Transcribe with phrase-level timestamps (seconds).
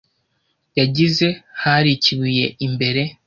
[0.79, 1.27] yagize
[1.63, 3.01] “hari ikibuye imbere”